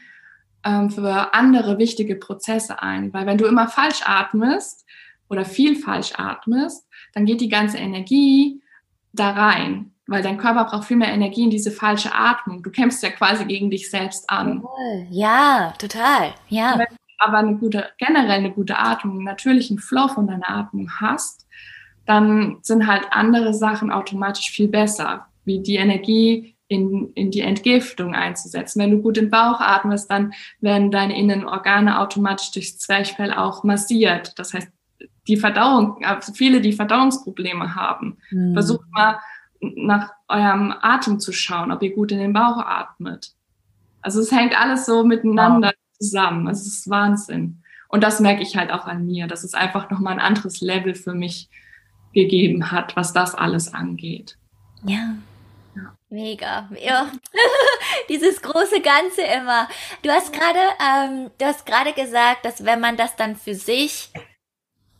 [0.65, 3.13] ähm, für andere wichtige Prozesse ein.
[3.13, 4.86] Weil wenn du immer falsch atmest
[5.29, 8.62] oder viel falsch atmest, dann geht die ganze Energie
[9.13, 9.91] da rein.
[10.08, 12.63] weil dein Körper braucht viel mehr Energie in diese falsche Atmung.
[12.63, 14.62] Du kämpfst ja quasi gegen dich selbst an.
[15.10, 16.34] Ja, total.
[16.50, 16.74] Ja.
[16.78, 20.89] Wenn du aber eine gute, generell eine gute Atmung, einen natürlichen Flow von deiner Atmung
[21.00, 21.47] hast,
[22.06, 28.13] dann sind halt andere Sachen automatisch viel besser, wie die Energie in, in die Entgiftung
[28.15, 28.82] einzusetzen.
[28.82, 33.63] Wenn du gut im Bauch atmest, dann werden deine inneren Organe automatisch durchs Zwerchfell auch
[33.63, 34.38] massiert.
[34.39, 34.69] Das heißt,
[35.27, 38.53] die Verdauung, also viele, die Verdauungsprobleme haben, mhm.
[38.53, 39.19] versucht mal
[39.60, 43.34] nach eurem Atem zu schauen, ob ihr gut in den Bauch atmet.
[44.01, 45.97] Also es hängt alles so miteinander wow.
[45.99, 46.47] zusammen.
[46.47, 47.62] Es ist Wahnsinn.
[47.88, 50.95] Und das merke ich halt auch an mir, dass es einfach nochmal ein anderes Level
[50.95, 51.49] für mich
[52.13, 54.38] gegeben hat, was das alles angeht.
[54.84, 55.15] Ja.
[55.75, 55.95] ja.
[56.10, 56.69] Mega.
[56.81, 57.12] Ja.
[58.10, 59.67] Dieses große Ganze immer.
[60.01, 64.12] Du hast gerade, ähm, du hast gerade gesagt, dass wenn man das dann für sich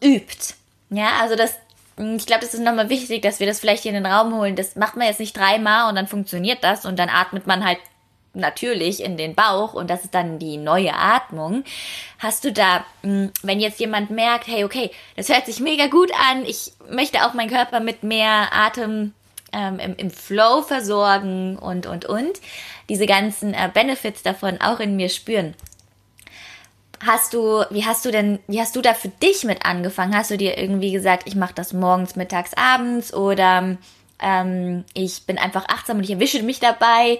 [0.03, 0.55] übt,
[0.89, 1.55] ja, also das,
[1.97, 4.55] ich glaube, das ist nochmal wichtig, dass wir das vielleicht hier in den Raum holen.
[4.55, 7.79] Das macht man jetzt nicht dreimal und dann funktioniert das und dann atmet man halt
[8.33, 11.63] natürlich in den Bauch und das ist dann die neue Atmung.
[12.19, 16.11] Hast du da, hm, wenn jetzt jemand merkt, hey, okay, das hört sich mega gut
[16.31, 19.13] an, ich möchte auch meinen Körper mit mehr Atem
[19.53, 22.39] ähm, im, im Flow versorgen und, und, und,
[22.89, 25.55] diese ganzen äh, Benefits davon auch in mir spüren.
[27.05, 30.15] Hast du, wie hast du denn, wie hast du da für dich mit angefangen?
[30.15, 33.77] Hast du dir irgendwie gesagt, ich mache das morgens, mittags, abends oder
[34.19, 37.17] ähm, ich bin einfach achtsam und ich erwische mich dabei?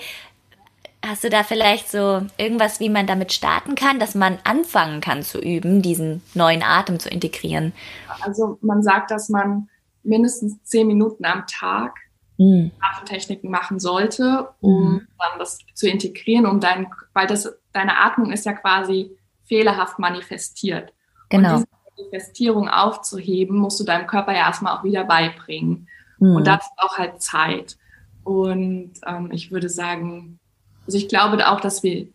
[1.04, 5.24] Hast du da vielleicht so irgendwas, wie man damit starten kann, dass man anfangen kann
[5.24, 7.74] zu üben, diesen neuen Atem zu integrieren?
[8.22, 9.68] Also man sagt, dass man
[10.04, 11.96] mindestens zehn Minuten am Tag
[12.38, 12.72] mhm.
[12.80, 15.08] Atemtechniken machen sollte, um mhm.
[15.18, 19.18] dann das zu integrieren, um dein, weil das, deine Atmung ist ja quasi
[19.52, 20.94] fehlerhaft manifestiert.
[21.28, 21.58] Genau.
[21.58, 25.90] Und diese Manifestierung aufzuheben, musst du deinem Körper ja erstmal auch wieder beibringen.
[26.20, 26.36] Mhm.
[26.38, 27.78] Und das braucht halt Zeit.
[28.24, 30.40] Und ähm, ich würde sagen,
[30.86, 32.08] also ich glaube auch, dass wir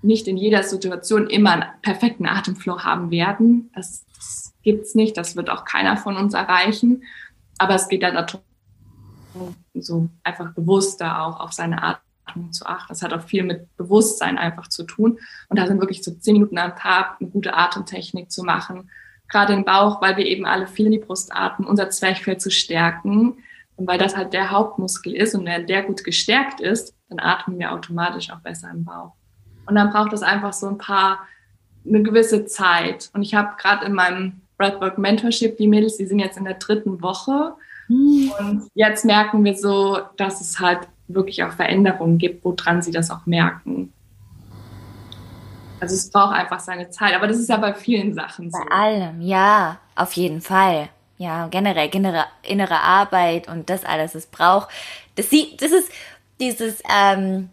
[0.00, 3.70] nicht in jeder Situation immer einen perfekten Atemflow haben werden.
[3.74, 7.02] Das, das gibt's nicht, das wird auch keiner von uns erreichen.
[7.58, 8.40] Aber es geht dann darum,
[9.74, 11.82] so einfach bewusster auch auf seine
[12.28, 12.88] Atmung zu achten.
[12.88, 15.18] Das hat auch viel mit Bewusstsein einfach zu tun.
[15.48, 18.90] Und da sind wirklich so zehn Minuten am Tag eine gute Atemtechnik zu machen.
[19.28, 22.50] Gerade im Bauch, weil wir eben alle viel in die Brust atmen, unser Zwerchfell zu
[22.50, 23.38] stärken.
[23.76, 27.58] Und weil das halt der Hauptmuskel ist und wenn der gut gestärkt ist, dann atmen
[27.58, 29.12] wir automatisch auch besser im Bauch.
[29.66, 31.20] Und dann braucht es einfach so ein paar,
[31.86, 33.10] eine gewisse Zeit.
[33.12, 36.54] Und ich habe gerade in meinem Breathwork Mentorship, die Mädels, die sind jetzt in der
[36.54, 37.54] dritten Woche.
[37.88, 38.32] Mhm.
[38.38, 43.10] Und jetzt merken wir so, dass es halt wirklich auch Veränderungen gibt, woran sie das
[43.10, 43.92] auch merken.
[45.80, 47.14] Also es braucht einfach seine Zeit.
[47.14, 48.58] Aber das ist ja bei vielen Sachen so.
[48.58, 50.88] Bei allem, ja, auf jeden Fall.
[51.16, 54.68] Ja, generell, innere, innere Arbeit und das alles, es braucht.
[55.16, 55.90] Das sieht, das ist
[56.38, 57.50] dieses, ähm,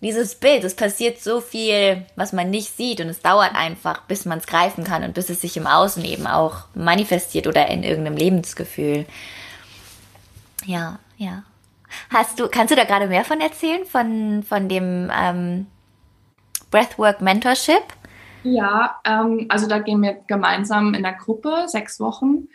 [0.00, 4.24] dieses Bild, es passiert so viel, was man nicht sieht und es dauert einfach, bis
[4.24, 7.84] man es greifen kann und bis es sich im Außen eben auch manifestiert oder in
[7.84, 9.06] irgendeinem Lebensgefühl.
[10.64, 11.44] Ja, ja.
[12.10, 15.66] Hast du, kannst du da gerade mehr von erzählen, von, von dem ähm,
[16.70, 17.82] Breathwork Mentorship?
[18.42, 22.48] Ja, ähm, also da gehen wir gemeinsam in der Gruppe sechs Wochen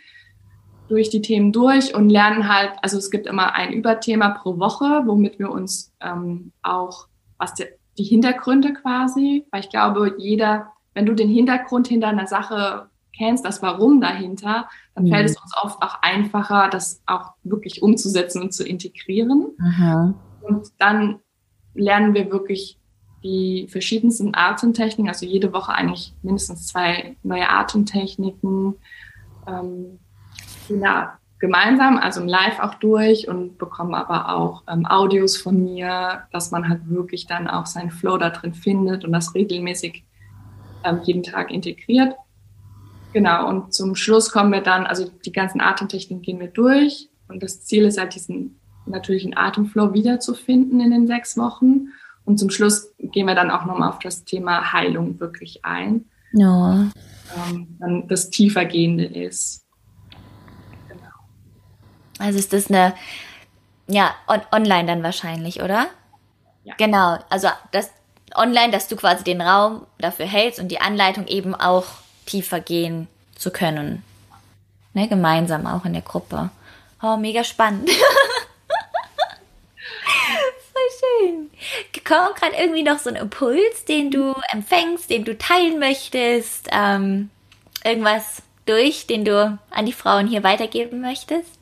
[0.88, 5.04] durch die Themen durch und lernen halt, also es gibt immer ein Überthema pro Woche,
[5.06, 7.66] womit wir uns ähm, auch, was die,
[7.98, 13.46] die Hintergründe quasi, weil ich glaube, jeder, wenn du den Hintergrund hinter einer Sache kennst,
[13.46, 15.10] das Warum dahinter, dann mhm.
[15.10, 19.52] fällt es uns oft auch einfacher, das auch wirklich umzusetzen und zu integrieren.
[19.62, 20.14] Aha.
[20.42, 21.20] Und dann
[21.74, 22.78] lernen wir wirklich
[23.24, 28.76] die verschiedensten Atemtechniken, also jede Woche eigentlich mindestens zwei neue Atemtechniken.
[29.48, 30.00] Ähm,
[30.70, 36.24] ja, gemeinsam, also im Live auch durch und bekommen aber auch ähm, Audios von mir,
[36.32, 40.04] dass man halt wirklich dann auch seinen Flow da drin findet und das regelmäßig
[40.84, 42.16] ähm, jeden Tag integriert.
[43.16, 47.42] Genau, und zum Schluss kommen wir dann, also die ganzen Atemtechniken gehen wir durch und
[47.42, 51.94] das Ziel ist halt, diesen natürlichen Atemflow wiederzufinden in den sechs Wochen.
[52.26, 56.04] Und zum Schluss gehen wir dann auch nochmal auf das Thema Heilung wirklich ein.
[56.34, 56.92] Ja.
[57.48, 59.64] Ähm, dann das tiefergehende ist.
[60.90, 61.08] Genau.
[62.20, 62.96] Also ist das eine,
[63.88, 65.88] ja, on online dann wahrscheinlich, oder?
[66.66, 66.74] Ja.
[66.78, 67.92] Genau, also das
[68.36, 71.86] online, dass du quasi den Raum dafür hältst und die Anleitung eben auch
[72.26, 74.04] tiefer gehen zu können.
[74.94, 76.50] Ne, gemeinsam auch in der Gruppe.
[77.02, 77.90] Oh, mega spannend.
[80.72, 81.52] Voll schön.
[82.06, 86.70] Kommt gerade irgendwie noch so ein Impuls, den du empfängst, den du teilen möchtest?
[86.72, 87.30] Ähm,
[87.84, 91.55] irgendwas durch, den du an die Frauen hier weitergeben möchtest?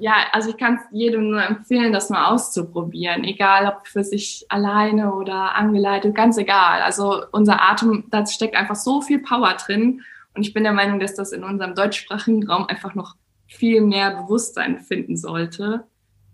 [0.00, 4.46] Ja, also ich kann es jedem nur empfehlen, das mal auszuprobieren, egal ob für sich
[4.48, 6.80] alleine oder angeleitet, ganz egal.
[6.80, 10.00] Also unser Atem, da steckt einfach so viel Power drin
[10.34, 13.14] und ich bin der Meinung, dass das in unserem deutschsprachigen Raum einfach noch
[13.46, 15.84] viel mehr Bewusstsein finden sollte,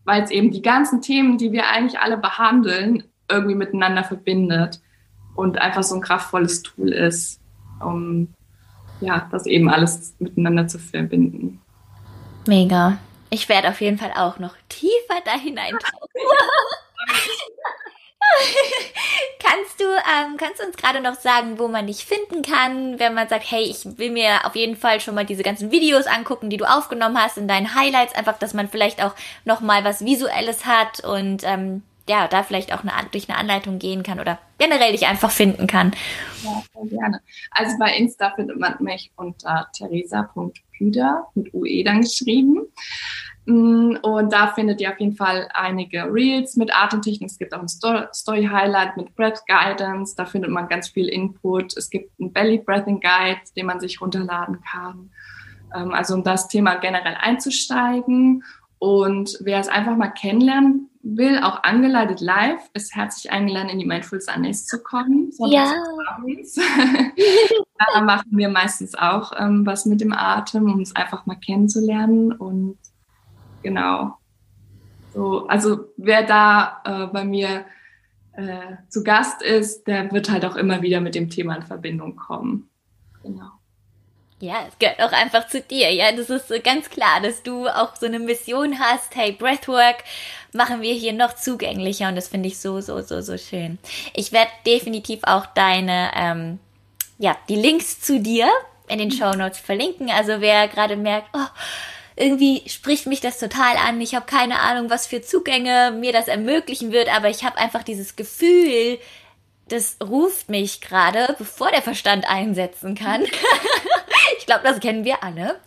[0.05, 4.81] weil es eben die ganzen Themen, die wir eigentlich alle behandeln, irgendwie miteinander verbindet
[5.35, 7.41] und einfach so ein kraftvolles Tool ist,
[7.85, 8.29] um
[9.01, 11.61] ja, das eben alles miteinander zu verbinden.
[12.47, 12.99] Mega.
[13.31, 16.09] Ich werde auf jeden Fall auch noch tiefer da hineintauchen.
[19.39, 23.15] kannst du, ähm, kannst du uns gerade noch sagen, wo man dich finden kann, wenn
[23.15, 26.51] man sagt, hey, ich will mir auf jeden Fall schon mal diese ganzen Videos angucken,
[26.51, 29.15] die du aufgenommen hast in deinen Highlights, einfach, dass man vielleicht auch
[29.45, 33.79] noch mal was Visuelles hat und ähm, ja, da vielleicht auch eine, durch eine Anleitung
[33.79, 35.93] gehen kann oder generell dich einfach finden kann.
[36.45, 37.21] Ja, sehr gerne.
[37.51, 42.61] Also bei Insta findet man mich unter theresa.püder mit UE dann geschrieben.
[43.47, 47.31] Mm, und da findet ihr auf jeden Fall einige Reels mit Atemtechnik.
[47.31, 50.15] Es gibt auch ein Story Highlight mit Breath Guidance.
[50.17, 51.77] Da findet man ganz viel Input.
[51.77, 55.11] Es gibt einen Belly Breathing Guide, den man sich runterladen kann.
[55.75, 58.45] Ähm, also um das Thema generell einzusteigen.
[58.79, 63.87] Und wer es einfach mal kennenlernen will, auch angeleitet live, ist herzlich eingeladen, in die
[63.87, 65.31] Mindful Sundays zu kommen.
[65.47, 65.67] Ja.
[67.95, 72.33] da machen wir meistens auch ähm, was mit dem Atem, um es einfach mal kennenzulernen.
[72.33, 72.79] Und
[73.63, 74.19] genau.
[75.15, 77.65] So, also wer da äh, bei mir
[78.33, 82.17] äh, zu Gast ist, der wird halt auch immer wieder mit dem Thema in Verbindung
[82.17, 82.69] kommen.
[83.23, 83.51] Genau.
[84.39, 85.91] Ja, es gehört auch einfach zu dir.
[85.93, 89.17] Ja, das ist ganz klar, dass du auch so eine Mission hast.
[89.17, 90.05] Hey, Breathwork
[90.53, 93.79] machen wir hier noch zugänglicher und das finde ich so, so, so, so schön.
[94.15, 96.59] Ich werde definitiv auch deine, ähm,
[97.19, 98.49] ja, die Links zu dir
[98.89, 100.11] in den Show Notes verlinken.
[100.11, 101.47] Also wer gerade merkt, oh,
[102.15, 104.01] irgendwie spricht mich das total an.
[104.01, 107.83] Ich habe keine Ahnung, was für Zugänge mir das ermöglichen wird, aber ich habe einfach
[107.83, 108.99] dieses Gefühl,
[109.69, 113.25] das ruft mich gerade, bevor der Verstand einsetzen kann.
[114.39, 115.61] ich glaube, das kennen wir alle.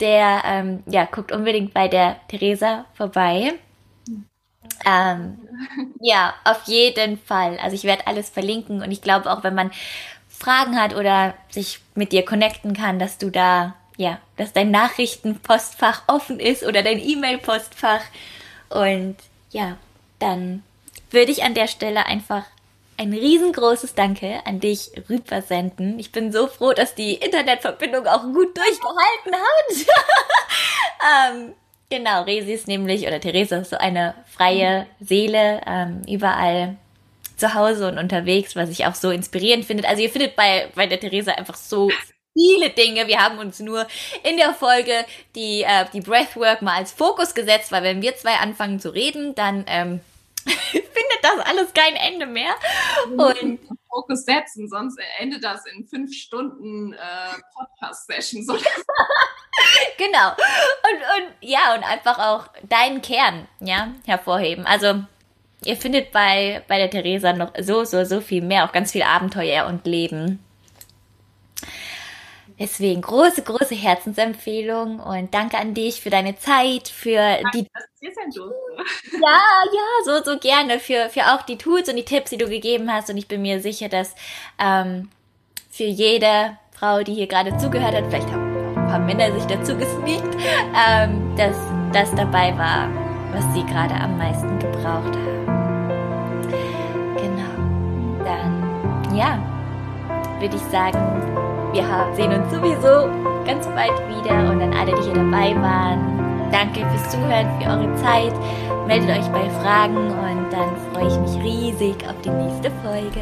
[0.00, 3.54] Der, ähm, ja, guckt unbedingt bei der Theresa vorbei.
[4.84, 5.38] Ähm,
[6.00, 7.58] ja, auf jeden Fall.
[7.58, 9.70] Also ich werde alles verlinken und ich glaube auch, wenn man
[10.28, 16.02] Fragen hat oder sich mit dir connecten kann, dass du da, ja, dass dein Nachrichtenpostfach
[16.08, 18.02] offen ist oder dein E-Mail-Postfach.
[18.70, 19.16] Und
[19.50, 19.76] ja,
[20.18, 20.64] dann
[21.10, 22.44] würde ich an der Stelle einfach
[23.02, 25.98] ein riesengroßes Danke an dich rübersenden.
[25.98, 29.96] Ich bin so froh, dass die Internetverbindung auch gut durchgehalten hat.
[31.34, 31.54] ähm,
[31.90, 36.76] genau, Resi ist nämlich, oder Theresa ist so eine freie Seele, ähm, überall
[37.36, 39.88] zu Hause und unterwegs, was ich auch so inspirierend finde.
[39.88, 41.90] Also ihr findet bei, bei der Theresa einfach so
[42.34, 43.08] viele Dinge.
[43.08, 43.84] Wir haben uns nur
[44.22, 48.36] in der Folge die, äh, die Breathwork mal als Fokus gesetzt, weil wenn wir zwei
[48.36, 50.00] anfangen zu reden, dann ähm,
[50.94, 52.54] findet das alles kein Ende mehr.
[53.06, 56.96] Und Fokus setzen, sonst endet das in fünf Stunden äh,
[57.54, 58.46] Podcast-Sessions.
[59.98, 60.28] genau.
[60.30, 64.66] Und, und ja, und einfach auch deinen Kern ja, hervorheben.
[64.66, 65.04] Also
[65.64, 69.02] ihr findet bei, bei der Theresa noch so, so, so viel mehr, auch ganz viel
[69.02, 70.42] Abenteuer und Leben.
[72.58, 77.66] Deswegen große, große Herzensempfehlung und danke an dich für deine Zeit, für die.
[79.12, 79.40] Ja,
[79.72, 82.92] ja, so, so gerne für, für auch die Tools und die Tipps, die du gegeben
[82.92, 83.08] hast.
[83.10, 84.14] Und ich bin mir sicher, dass
[84.58, 85.08] ähm,
[85.70, 89.44] für jede Frau, die hier gerade zugehört hat, vielleicht haben auch ein paar Männer sich
[89.44, 90.36] dazu gesneakt,
[90.74, 91.56] ähm, dass
[91.92, 92.88] das dabei war,
[93.32, 95.46] was sie gerade am meisten gebraucht haben.
[97.16, 98.24] Genau.
[98.24, 99.38] Dann, ja,
[100.40, 101.31] würde ich sagen,
[101.72, 103.08] wir sehen uns sowieso
[103.46, 106.50] ganz bald wieder und an alle, die hier dabei waren.
[106.52, 108.34] Danke fürs Zuhören, für eure Zeit.
[108.86, 113.20] Meldet euch bei Fragen und dann freue ich mich riesig auf die nächste Folge.